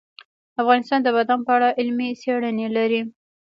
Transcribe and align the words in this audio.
افغانستان 0.61 0.99
د 1.03 1.07
بادام 1.15 1.39
په 1.47 1.51
اړه 1.57 1.75
علمي 1.79 2.09
څېړنې 2.21 2.67
لري. 2.77 3.01